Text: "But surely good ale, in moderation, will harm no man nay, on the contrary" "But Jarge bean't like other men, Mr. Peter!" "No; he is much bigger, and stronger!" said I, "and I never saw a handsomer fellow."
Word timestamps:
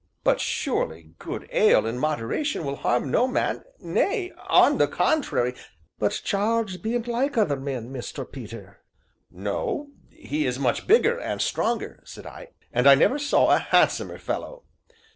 "But 0.23 0.41
surely 0.41 1.11
good 1.19 1.47
ale, 1.51 1.85
in 1.85 1.99
moderation, 1.99 2.63
will 2.63 2.77
harm 2.77 3.11
no 3.11 3.27
man 3.27 3.63
nay, 3.77 4.33
on 4.49 4.79
the 4.79 4.87
contrary" 4.87 5.53
"But 5.99 6.23
Jarge 6.25 6.81
bean't 6.81 7.07
like 7.07 7.37
other 7.37 7.55
men, 7.59 7.93
Mr. 7.93 8.25
Peter!" 8.27 8.81
"No; 9.29 9.89
he 10.09 10.47
is 10.47 10.57
much 10.57 10.87
bigger, 10.87 11.19
and 11.19 11.39
stronger!" 11.39 12.01
said 12.03 12.25
I, 12.25 12.47
"and 12.73 12.87
I 12.89 12.95
never 12.95 13.19
saw 13.19 13.51
a 13.51 13.59
handsomer 13.59 14.17
fellow." 14.17 14.63